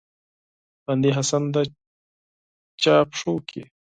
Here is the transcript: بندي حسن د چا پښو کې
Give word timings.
بندي 0.85 1.09
حسن 1.17 1.43
د 1.53 1.55
چا 2.81 2.95
پښو 3.09 3.33
کې 3.49 3.61